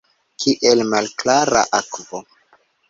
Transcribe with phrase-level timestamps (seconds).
[0.43, 2.25] Kiel malklara akvo.